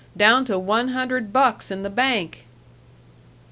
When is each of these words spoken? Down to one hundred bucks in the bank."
Down 0.17 0.45
to 0.45 0.57
one 0.57 0.87
hundred 0.87 1.31
bucks 1.31 1.69
in 1.69 1.83
the 1.83 1.89
bank." 1.91 2.45